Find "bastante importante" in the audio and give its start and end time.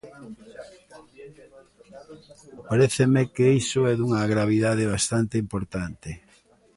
4.95-6.09